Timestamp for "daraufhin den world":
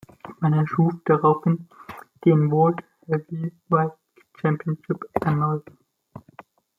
1.05-2.79